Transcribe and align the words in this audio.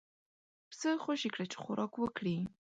پسه 0.69 0.89
خوشی 1.03 1.29
کړه 1.33 1.45
چې 1.51 1.57
خوراک 1.63 1.93
وکړي. 1.97 2.37